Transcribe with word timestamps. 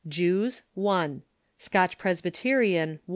Jews,!; 0.07 0.63
Scotch 1.59 1.99
Presbyterian 1.99 3.01